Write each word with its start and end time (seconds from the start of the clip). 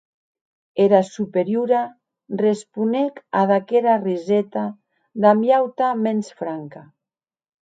Era 0.85 1.01
Superiora 1.09 1.81
responec 2.41 3.13
ad 3.43 3.49
aquera 3.59 3.99
riseta 4.07 4.65
damb 5.27 5.41
ua 5.51 5.55
auta 5.61 5.87
mens 6.05 6.27
franca. 6.43 6.81